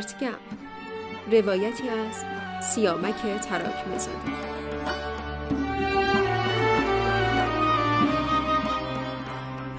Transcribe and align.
آرت 0.00 0.14
روایتی 1.32 1.88
از 1.88 2.24
سیامک 2.64 3.40
تراکمزاده 3.40 4.18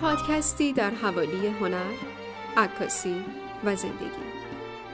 پادکستی 0.01 0.73
در 0.73 0.89
حوالی 0.89 1.47
هنر، 1.47 1.93
عکاسی 2.57 3.25
و 3.65 3.75
زندگی. 3.75 4.31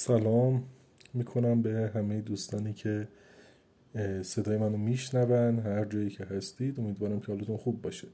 سلام 0.07 0.63
می‌کنم 1.13 1.61
به 1.61 1.91
همه 1.95 2.21
دوستانی 2.21 2.73
که 2.73 3.07
صدای 4.21 4.57
منو 4.57 4.77
میشنون 4.77 5.59
هر 5.59 5.85
جایی 5.85 6.09
که 6.09 6.25
هستید. 6.25 6.79
امیدوارم 6.79 7.19
که 7.19 7.27
حالتون 7.27 7.57
خوب 7.57 7.81
باشه. 7.81 8.07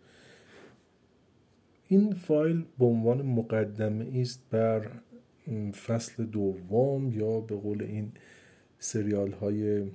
این 1.88 2.14
فایل 2.14 2.66
به 2.80 2.86
عنوان 2.86 3.22
مقدمه 3.22 4.22
است 4.22 4.42
بر 4.52 4.92
فصل 5.88 6.26
دوم 6.26 7.12
یا 7.12 7.40
به 7.40 7.56
قول 7.56 7.84
این 7.84 8.12
سریال 8.80 9.32
های 9.32 9.86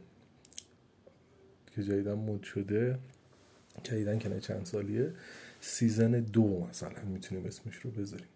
که 1.75 1.83
جدیدن 1.83 2.14
مد 2.14 2.42
شده 2.42 2.98
جدیدن 3.83 4.19
که 4.19 4.28
نه 4.28 4.41
چند 4.41 4.66
سالیه 4.66 5.12
سیزن 5.60 6.10
دو 6.20 6.66
مثلا 6.70 7.05
می‌تونیم 7.05 7.47
اسمش 7.47 7.77
رو 7.77 7.91
بذاریم. 7.91 8.28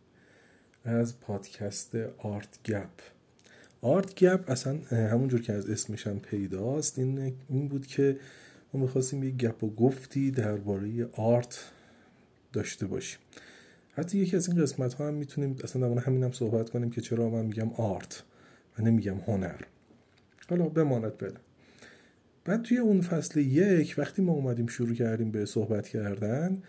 از 0.84 1.20
پادکست 1.20 1.95
آرت 2.19 2.58
گپ. 2.64 3.20
آرت 3.83 4.14
گپ 4.14 4.50
اصلا 4.50 4.78
همونجور 4.91 5.42
که 5.42 5.53
از 5.53 5.70
اسمش 5.70 6.06
هم 6.06 6.20
پیداست 6.20 6.98
این, 6.98 7.33
این 7.48 7.69
بود 7.69 7.86
که 7.86 8.19
ما 8.75 8.81
می‌خواستیم 8.81 9.23
یه 9.23 9.31
گپ 9.31 9.64
و 9.64 9.75
گفتی 9.75 10.31
درباره 10.31 11.09
آرت 11.12 11.70
داشته 12.53 12.86
باشیم. 12.86 13.19
حتی 13.92 14.19
یکی 14.19 14.36
از 14.36 14.48
این 14.48 14.62
قسمت 14.62 14.95
ها 14.95 15.08
هم 15.08 15.14
می‌تونیم 15.14 15.56
اصلا 15.64 15.89
در 15.89 16.01
همین 16.01 16.25
هم 16.25 16.33
صحبت 16.33 16.70
کنیم 16.70 16.91
که 16.91 17.01
چرا 17.01 17.31
من 17.31 17.45
میگم 17.45 17.73
آرت 17.73 18.23
و 18.78 18.83
نمیگم 18.83 19.17
هنر. 19.17 19.61
حالا 20.48 20.69
بماند 20.69 21.19
بله. 21.19 21.34
بعد 22.45 22.62
توی 22.62 22.78
اون 22.78 23.01
فصل 23.01 23.41
یک 23.41 23.95
وقتی 23.98 24.23
ما 24.23 24.33
اومدیم 24.33 24.67
شروع 24.67 24.95
کردیم 24.95 25.31
به 25.31 25.47
صحبت 25.47 25.89
کردن 25.89 26.62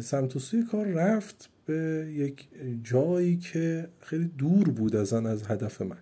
سمت 0.00 0.36
و 0.36 0.38
سوی 0.38 0.62
کار 0.62 0.86
رفت 0.86 1.48
به 1.66 2.08
یک 2.14 2.48
جایی 2.82 3.36
که 3.36 3.88
خیلی 4.00 4.30
دور 4.38 4.68
بود 4.68 4.96
از 4.96 5.12
از 5.12 5.42
هدف 5.42 5.82
من. 5.82 5.96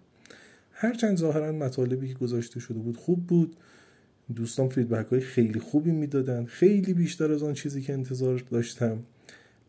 هرچند 0.83 1.16
ظاهرا 1.16 1.52
مطالبی 1.52 2.08
که 2.08 2.14
گذاشته 2.14 2.61
شده 2.61 2.78
بود 2.78 2.97
خوب 2.97 3.27
بود. 3.27 3.56
دوستان 4.34 4.69
فیدبک 4.69 5.06
های 5.06 5.20
خیلی 5.20 5.61
خوبی 5.61 5.91
می‌دادن. 5.91 6.44
خیلی 6.44 6.94
بیشتر 6.94 7.33
از 7.33 7.42
آن 7.42 7.55
چیزی 7.55 7.83
که 7.83 7.92
انتظار 7.92 8.44
داشتم. 8.50 8.98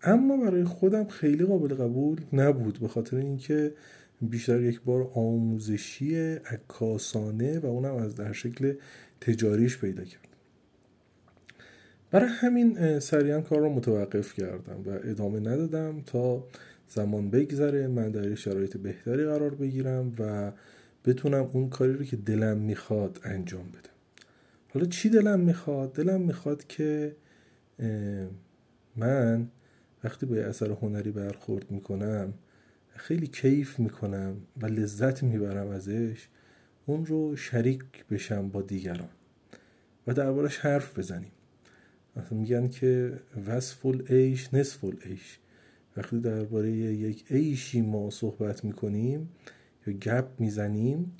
اما 0.03 0.37
برای 0.37 0.63
خودم 0.63 1.07
خیلی 1.07 1.45
قابل 1.45 1.75
قبول 1.75 2.21
نبود 2.33 2.79
به 2.79 2.87
خاطر 2.87 3.17
اینکه 3.17 3.73
بیشتر 4.21 4.61
یک 4.61 4.81
بار 4.81 5.11
آموزشی 5.13 6.15
عکاسانه 6.33 7.59
و 7.59 7.65
اونم 7.65 7.95
از 7.95 8.15
در 8.15 8.33
شکل 8.33 8.73
تجاریش 9.21 9.77
پیدا 9.77 10.03
کرد. 10.03 10.27
برای 12.11 12.29
همین 12.29 12.99
سریعا 12.99 13.41
کار 13.41 13.59
رو 13.59 13.69
متوقف 13.69 14.33
کردم 14.33 14.83
و 14.85 14.89
ادامه 15.03 15.39
ندادم 15.39 16.01
تا 16.05 16.43
زمان 16.89 17.29
بگذره 17.29 17.87
من 17.87 18.11
در 18.11 18.35
شرایط 18.35 18.77
بهتری 18.77 19.25
قرار 19.25 19.55
بگیرم 19.55 20.11
و 20.19 20.51
بتونم 21.05 21.49
اون 21.53 21.69
کاری 21.69 21.93
رو 21.93 22.03
که 22.03 22.15
دلم 22.15 22.57
می‌خواد 22.57 23.19
انجام 23.23 23.69
بدم. 23.69 23.93
حالا 24.73 24.85
چی 24.85 25.09
دلم 25.09 25.39
می‌خواد؟ 25.39 25.93
دلم 25.93 26.21
می‌خواد 26.21 26.67
که 26.67 27.15
من 28.95 29.47
وقتی 30.03 30.25
با 30.25 30.35
یه 30.35 30.43
اثر 30.43 30.71
هنری 30.71 31.11
برخورد 31.11 31.71
می‌کنم 31.71 32.33
خیلی 32.95 33.27
کیف 33.27 33.79
می‌کنم 33.79 34.37
و 34.61 34.65
لذت 34.65 35.23
می‌برم 35.23 35.67
ازش 35.67 36.27
اون 36.85 37.05
رو 37.05 37.35
شریک 37.35 37.83
بشم 38.11 38.49
با 38.49 38.61
دیگران 38.61 39.09
و 40.07 40.13
دربارش 40.13 40.57
حرف 40.57 40.99
بزنیم. 40.99 41.31
مثلا 42.15 42.37
میگن 42.37 42.67
که 42.67 43.19
وصف 43.47 43.85
العیش 43.85 44.53
نصف 44.53 44.83
العیش. 44.83 45.39
وقتی 45.97 46.19
درباره 46.19 46.71
یک 46.71 47.31
عیشی 47.31 47.81
ما 47.81 48.09
صحبت 48.09 48.65
می‌کنیم 48.65 49.29
یا 49.87 49.93
گپ 49.93 50.25
می‌زنیم 50.39 51.11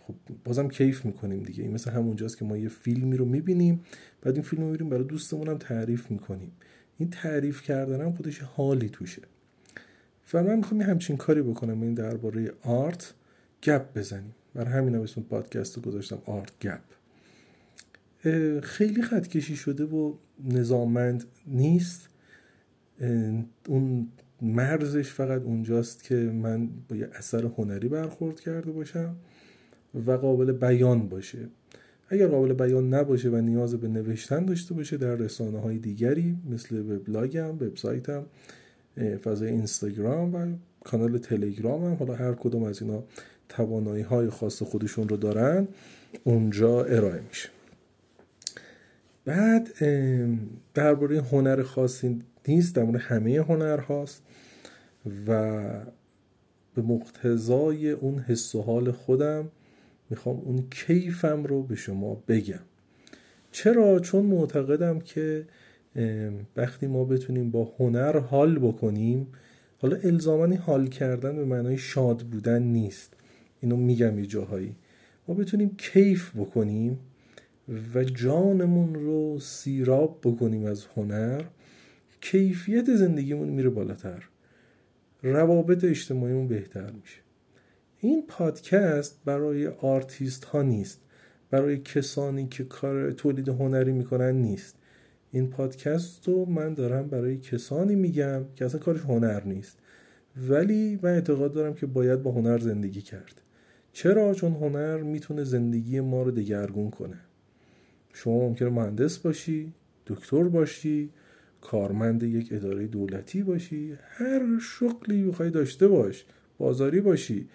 خب 0.00 0.14
بازم 0.44 0.68
کیف 0.68 1.04
می‌کنیم 1.04 1.42
دیگه. 1.42 1.62
این 1.62 1.72
مثل 1.72 1.90
همونجاست 1.90 2.38
که 2.38 2.44
ما 2.44 2.56
یه 2.56 2.68
فیلمی 2.68 3.16
رو 3.16 3.24
می‌بینیم 3.24 3.80
بعد 4.22 4.34
این 4.34 4.42
فیلم 4.42 4.62
رو 4.62 4.68
می‌بینیم 4.68 4.90
برای 4.90 5.04
دوستمون 5.04 5.48
هم 5.48 5.58
تعریف 5.58 6.10
می‌کنیم. 6.10 6.52
این 6.98 7.10
تعریف 7.10 7.62
کردن 7.62 8.00
هم 8.00 8.12
خودش 8.12 8.40
حالی 8.40 8.88
توشه. 8.88 9.22
و 10.34 10.42
من 10.42 10.56
می‌خوام 10.56 10.80
همچین 10.80 11.16
کاری 11.16 11.42
بکنم 11.42 11.82
این 11.82 11.94
درباره 11.94 12.52
آرت 12.62 13.14
گپ 13.62 13.98
بزنیم. 13.98 14.34
برای 14.54 14.72
همین 14.72 14.94
هم 14.94 15.02
اسم 15.02 15.22
پادکست 15.22 15.76
رو 15.76 15.82
گذاشتم 15.82 16.22
آرت 16.26 16.52
گپ. 16.60 16.80
خیلی 18.62 19.02
خط 19.02 19.26
کشی 19.26 19.56
شده 19.56 19.84
و 19.84 20.14
نظاممند 20.44 21.24
نیست. 21.46 22.08
اون 23.66 24.08
مرزش 24.42 25.12
فقط 25.12 25.42
اونجاست 25.42 26.04
که 26.04 26.14
من 26.14 26.68
با 26.88 26.96
یه 26.96 27.08
اثر 27.12 27.44
هنری 27.44 27.88
برخورد 27.88 28.40
کرده 28.40 28.72
باشم 28.72 29.16
و 30.06 30.12
قابل 30.12 30.52
بیان 30.52 31.08
باشه. 31.08 31.38
اگر 32.08 32.26
قابل 32.26 32.52
بیان 32.52 32.94
نباشه 32.94 33.28
و 33.28 33.36
نیاز 33.36 33.74
به 33.74 33.88
نوشتن 33.88 34.44
داشته 34.44 34.74
باشه 34.74 34.96
در 34.96 35.14
رسانه 35.14 35.60
های 35.60 35.78
دیگری 35.78 36.36
مثل 36.50 36.78
وبلاگم 36.78 37.50
وبسایتم 37.50 38.22
فضای 39.24 39.50
اینستاگرام 39.50 40.34
و 40.34 40.46
کانال 40.84 41.18
تلگرام 41.18 41.84
هم 41.84 41.94
حالا 41.94 42.14
هر 42.14 42.32
کدوم 42.32 42.62
از 42.62 42.82
اینا 42.82 43.02
توانایی 43.48 44.02
های 44.02 44.30
خاص 44.30 44.62
خودشون 44.62 45.08
رو 45.08 45.16
دارن 45.16 45.68
اونجا 46.24 46.84
ارائه 46.84 47.20
میشه. 47.28 47.48
بعد 49.24 49.68
درباره 50.74 51.20
هنر 51.20 51.62
خاصی 51.62 52.22
نیست 52.48 52.74
در 52.74 52.82
مورد 52.82 53.00
همه 53.00 53.36
هنر 53.36 53.78
هاست 53.78 54.22
و 55.26 55.60
به 56.74 56.82
مقتضای 56.82 57.90
اون 57.90 58.18
حس 58.18 58.54
و 58.54 58.62
حال 58.62 58.90
خودم 58.90 59.48
می‌خوام 60.10 60.36
اون 60.36 60.64
کیفم 60.70 61.44
رو 61.44 61.62
به 61.62 61.76
شما 61.76 62.22
بگم. 62.28 62.60
چرا؟ 63.52 63.98
چون 63.98 64.24
معتقدم 64.24 64.98
که 64.98 65.46
وقتی 66.56 66.86
ما 66.86 67.04
بتونیم 67.04 67.50
با 67.50 67.72
هنر 67.78 68.18
حال 68.18 68.58
بکنیم 68.58 69.26
حالا 69.78 69.96
الزاما 69.96 70.56
حال 70.56 70.86
کردن 70.86 71.36
به 71.36 71.44
معنای 71.44 71.78
شاد 71.78 72.22
بودن 72.22 72.62
نیست. 72.62 73.14
اینو 73.60 73.76
میگم 73.76 74.18
یه 74.18 74.26
جاهایی. 74.26 74.76
ما 75.28 75.34
بتونیم 75.34 75.74
کیف 75.78 76.36
بکنیم 76.36 76.98
و 77.94 78.04
جانمون 78.04 78.94
رو 78.94 79.38
سیراب 79.40 80.18
بکنیم 80.22 80.64
از 80.64 80.86
هنر. 80.96 81.42
کیفیت 82.20 82.94
زندگیمون 82.96 83.48
میره 83.48 83.70
بالاتر. 83.70 84.28
روابط 85.22 85.84
اجتماعیمون 85.84 86.48
بهتر 86.48 86.90
میشه. 86.90 87.20
این 87.98 88.24
پادکست 88.28 89.20
برای 89.24 89.66
آرتیست 89.66 90.44
ها 90.44 90.62
نیست. 90.62 91.00
برای 91.50 91.78
کسانی 91.78 92.48
که 92.48 92.64
کار 92.64 93.10
تولید 93.10 93.48
هنری 93.48 93.92
می‌کنن 93.92 94.34
نیست. 94.34 94.76
این 95.30 95.50
پادکست 95.50 96.28
رو 96.28 96.44
من 96.44 96.74
دارم 96.74 97.08
برای 97.08 97.36
کسانی 97.36 97.94
میگم 97.94 98.44
که 98.56 98.64
اصلا 98.64 98.80
کارش 98.80 99.00
هنر 99.00 99.44
نیست. 99.44 99.78
ولی 100.48 100.98
من 101.02 101.10
اعتقاد 101.10 101.52
دارم 101.52 101.74
که 101.74 101.86
باید 101.86 102.22
با 102.22 102.32
هنر 102.32 102.58
زندگی 102.58 103.02
کرد. 103.02 103.42
چرا؟ 103.92 104.34
چون 104.34 104.52
هنر 104.52 104.96
می‌تونه 104.96 105.44
زندگی 105.44 106.00
ما 106.00 106.22
رو 106.22 106.30
دگرگون 106.30 106.90
کنه. 106.90 107.18
شما 108.12 108.48
ممکنه 108.48 108.68
مهندس 108.68 109.18
باشی 109.18 109.72
دکتر 110.06 110.42
باشی 110.42 111.10
کارمند 111.60 112.22
یک 112.22 112.48
اداره 112.52 112.86
دولتی 112.86 113.42
باشی 113.42 113.94
هر 114.10 114.58
شغلی 114.60 115.24
بخوای 115.24 115.50
داشته 115.50 115.88
باش 115.88 116.24
بازاری 116.58 117.00
باشی. 117.00 117.48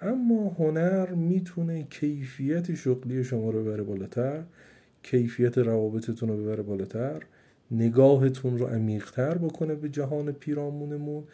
اما 0.00 0.56
هنر 0.58 1.10
می‌تونه 1.10 1.82
کیفیت 1.82 2.74
شغلی 2.74 3.24
شما 3.24 3.50
رو 3.50 3.64
ببره 3.64 3.82
بالاتر 3.82 4.42
کیفیت 5.02 5.58
روابطتون 5.58 6.28
رو 6.28 6.36
ببره 6.36 6.62
بالاتر 6.62 7.22
نگاهتون 7.70 8.58
رو 8.58 8.66
عمیقتر 8.66 9.38
بکنه 9.38 9.74
به 9.74 9.88
جهان 9.88 10.32
پیرامونمون. 10.32 11.24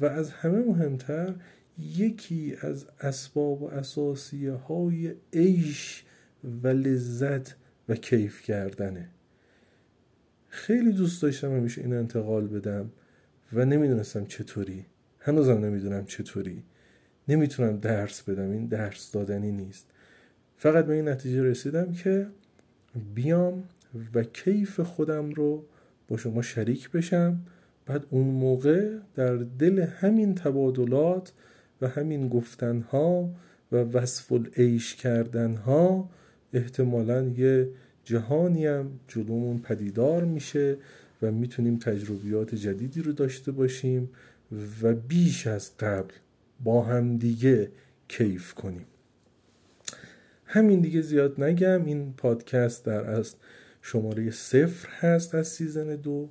و 0.00 0.06
از 0.06 0.30
همه 0.30 0.58
مهمتر 0.58 1.34
یکی 1.78 2.56
از 2.60 2.86
اسباب 3.00 3.62
و 3.62 3.66
اساسیه 3.66 4.52
های 4.52 5.14
عیش 5.32 6.04
و 6.62 6.68
لذت 6.68 7.56
و 7.88 7.94
کیف 7.94 8.42
کردنه. 8.42 9.08
خیلی 10.50 10.92
دوست 10.92 11.22
داشتم 11.22 11.56
همیشه 11.56 11.80
این 11.80 11.92
انتقال 11.92 12.46
بدم 12.46 12.90
و 13.52 13.64
نمی‌دونستم 13.64 14.24
چطوری. 14.24 14.86
هنوزم 15.18 15.64
نمی‌دونم 15.64 16.04
چطوری. 16.04 16.62
نمی‌تونم 17.28 17.76
درس 17.76 18.22
بدم. 18.22 18.50
این 18.50 18.66
درس 18.66 19.12
دادنی 19.12 19.52
نیست. 19.52 19.86
فقط 20.56 20.86
به 20.86 20.94
این 20.94 21.08
نتیجه 21.08 21.42
رسیدم 21.42 21.92
که 21.92 22.26
بیام 23.14 23.64
و 24.14 24.22
کیف 24.22 24.80
خودم 24.80 25.30
رو 25.30 25.64
با 26.08 26.16
شما 26.16 26.42
شریک 26.42 26.90
بشم. 26.90 27.40
بعد 27.86 28.06
اون 28.10 28.26
موقع 28.26 28.96
در 29.14 29.36
دل 29.36 29.78
همین 29.78 30.34
تبادلات 30.34 31.32
و 31.82 31.88
همین 31.88 32.28
گفتنها 32.28 33.30
و 33.72 33.76
وصف 33.76 34.32
العیش 34.32 34.94
کردنها 34.94 36.10
احتمالا 36.52 37.22
یه 37.22 37.68
جهانی 38.04 38.66
هم 38.66 38.90
جلومون 39.08 39.58
پدیدار 39.58 40.24
میشه 40.24 40.76
و 41.22 41.32
می‌تونیم 41.32 41.78
تجربیات 41.78 42.54
جدیدی 42.54 43.02
رو 43.02 43.12
داشته 43.12 43.52
باشیم 43.52 44.10
و 44.82 44.94
بیش 44.94 45.46
از 45.46 45.76
قبل 45.76 46.14
با 46.64 46.82
هم 46.82 47.16
دیگه 47.16 47.70
کیف 48.08 48.54
کنیم. 48.54 48.86
همین 50.44 50.80
دیگه 50.80 51.00
زیاد 51.00 51.42
نگم 51.42 51.84
این 51.84 52.12
پادکست 52.16 52.84
در 52.84 53.04
اصل 53.04 53.36
شماره 53.82 54.30
صفر 54.30 54.88
هست 54.88 55.34
از 55.34 55.48
season 55.48 55.96
دو 55.96 56.28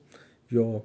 یا 0.52 0.84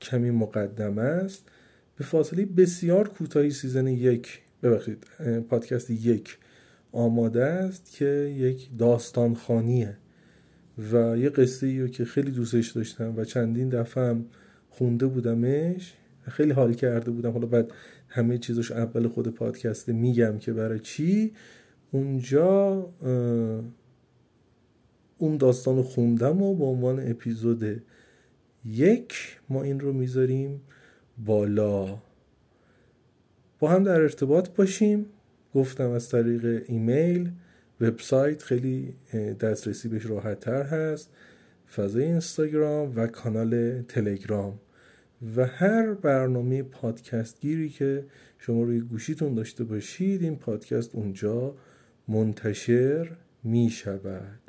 کمی 0.00 0.30
مقدمه 0.30 1.02
است. 1.02 1.48
به 1.96 2.04
فاصله 2.04 2.46
بسیار 2.46 3.08
کوتاهی 3.08 3.50
season 3.50 3.86
یک 3.86 4.40
ببخشید 4.62 5.06
پادکست 5.48 5.90
یک 5.90 6.38
آماده 6.92 7.44
است 7.44 7.92
که 7.92 8.34
یک 8.38 8.68
داستان 8.78 9.34
خوانیه 9.34 9.96
و 10.92 11.18
یه 11.18 11.28
قصه 11.28 11.66
ای 11.66 11.90
که 11.90 12.04
خیلی 12.04 12.30
دوستش 12.30 12.70
داشتم 12.70 13.14
و 13.16 13.24
چندین 13.24 13.68
دفعه 13.68 14.04
هم 14.04 14.24
خونده 14.70 15.06
بودمش 15.06 15.94
خیلی 16.22 16.52
حال 16.52 16.74
کرده 16.74 17.10
بودم. 17.10 17.30
حالا 17.30 17.46
بعد 17.46 17.72
همه 18.08 18.38
چیزش 18.38 18.70
اول 18.70 19.08
خود 19.08 19.28
پادکسته 19.28 19.92
میگم 19.92 20.38
که 20.38 20.52
برای 20.52 20.80
چی؟ 20.80 21.32
اونجا 21.90 22.72
اون 25.18 25.36
داستان 25.36 25.76
رو 25.76 25.82
خوندم 25.82 26.42
و 26.42 26.54
به 26.54 26.64
عنوان 26.64 27.10
اپیزود 27.10 27.82
یک 28.64 29.38
ما 29.48 29.62
این 29.62 29.80
رو 29.80 29.92
می‌ذاریم 29.92 30.60
بالا. 31.18 31.98
با 33.58 33.68
هم 33.68 33.82
در 33.82 34.00
ارتباط 34.00 34.48
باشیم. 34.48 35.06
گفتم 35.54 35.90
از 35.90 36.08
طریق 36.08 36.62
ایمیل. 36.66 37.30
وبسایت 37.80 38.42
خیلی 38.42 38.94
دسترسی 39.40 39.88
بهش 39.88 40.06
راحت 40.06 40.40
تر 40.40 40.62
هست. 40.62 41.10
فضای 41.74 42.04
اینستاگرام 42.04 42.92
و 42.96 43.06
کانال 43.06 43.82
تلگرام. 43.82 44.60
و 45.36 45.46
هر 45.46 45.94
برنامه 45.94 46.62
پادکست 46.62 47.40
گیری 47.40 47.68
که 47.68 48.04
شما 48.38 48.62
روی 48.62 48.80
گوشیتون 48.80 49.34
داشته 49.34 49.64
باشید 49.64 50.22
این 50.22 50.36
پادکست 50.36 50.94
اونجا 50.94 51.54
منتشر 52.08 53.16
می 53.44 53.70
شود 53.70 54.40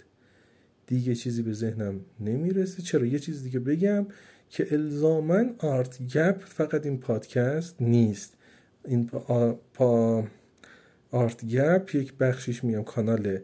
دیگه 0.88 1.16
چیزی 1.16 1.42
به 1.44 1.54
ذهنم 1.54 2.00
نمی‌رسه. 2.20 2.82
چرا؟ 2.82 3.06
یه 3.06 3.20
چیز 3.20 3.44
دیگه 3.44 3.60
بگم 3.60 4.08
که 4.50 4.68
الزامن 4.72 5.56
آرت 5.58 6.02
گپ 6.08 6.38
فقط 6.40 6.86
این 6.86 7.00
پادکست 7.00 7.82
نیست. 7.82 8.38
این 8.86 9.08
پا, 9.08 9.60
پا 9.74 10.28
آرت 11.12 11.46
گپ 11.46 11.96
یک 11.96 12.14
بخشش 12.14 12.64
میگم 12.64 12.84
کانال 12.84 13.40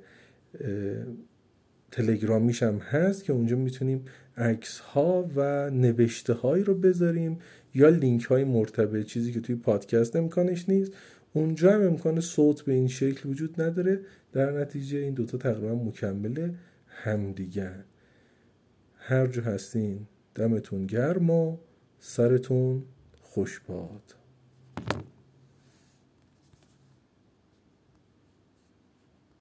تلگرامیش 1.91 2.63
هم 2.63 2.77
هست 2.77 3.23
که 3.23 3.33
اونجا 3.33 3.55
می‌تونیم 3.55 4.05
عکس 4.37 4.79
ها 4.79 5.29
و 5.35 5.69
نوشته 5.69 6.33
هایی 6.33 6.63
رو 6.63 6.75
بذاریم 6.75 7.39
یا 7.73 7.89
لینک 7.89 8.23
های 8.23 8.43
مرتبط 8.43 9.05
چیزی 9.05 9.33
که 9.33 9.39
توی 9.39 9.55
پادکست 9.55 10.15
امکانش 10.15 10.69
نیست. 10.69 10.91
اونجا 11.33 11.71
هم 11.71 11.81
امکان 11.81 12.19
صوت 12.19 12.61
به 12.61 12.73
این 12.73 12.87
شکل 12.87 13.29
وجود 13.29 13.61
نداره. 13.61 13.99
در 14.33 14.51
نتیجه 14.51 14.97
این 14.97 15.13
دوتا 15.13 15.37
تقریبا 15.37 15.75
مکمل 15.75 16.51
همدیگه 16.87 17.71
هر 18.97 19.27
جا 19.27 19.41
هستین 19.41 20.07
دمتون 20.35 20.85
گرم 20.85 21.29
و 21.29 21.57
سرتون 21.99 22.83
خوش 23.21 23.59
باد. 23.67 24.22